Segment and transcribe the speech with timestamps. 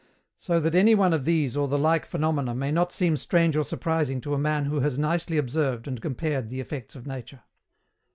[0.37, 3.63] So that any one of these or the like phenomena may not seem strange or
[3.63, 7.43] surprising to a man who has nicely observed and compared the effects of nature.